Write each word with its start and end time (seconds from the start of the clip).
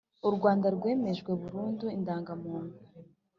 uRwanda 0.27 0.67
rwemejwe 0.75 1.31
burundu 1.41 1.85
indangamuntu 1.97 2.75